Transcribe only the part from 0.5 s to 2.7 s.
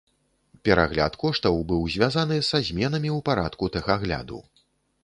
Перагляд коштаў быў звязаны са